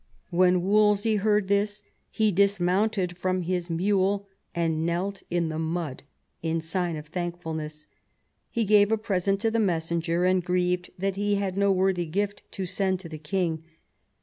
When 0.31 0.63
Wolsey 0.63 1.17
heard 1.17 1.47
this 1.47 1.83
he 2.09 2.31
dismounted 2.31 3.15
from 3.15 3.43
his 3.43 3.69
mule 3.69 4.27
and 4.55 4.83
knelt 4.83 5.21
in 5.29 5.49
the 5.49 5.59
mud 5.59 6.01
in 6.41 6.59
sign 6.59 6.95
of 6.95 7.05
thankfulness. 7.09 7.85
He 8.49 8.65
gave 8.65 8.91
a 8.91 8.97
present 8.97 9.39
to 9.41 9.51
the 9.51 9.59
messenger, 9.59 10.25
and 10.25 10.43
grieved 10.43 10.89
that 10.97 11.17
he 11.17 11.35
had 11.35 11.55
no 11.55 11.71
worthy 11.71 12.07
gift 12.07 12.41
to 12.53 12.65
send 12.65 12.99
to 13.01 13.09
the 13.09 13.19
king. 13.19 13.63